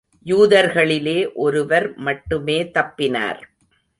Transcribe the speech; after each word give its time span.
யூதர்களிலே 0.25 1.33
ஒருவர் 1.33 1.95
மட்டுமே 1.97 2.63
தப்பினார். 2.63 3.41